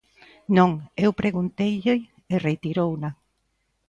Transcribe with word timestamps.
Non, 0.57 0.71
eu 1.05 1.11
pregunteille 1.21 1.93
e 2.33 2.35
retirouna. 2.49 3.09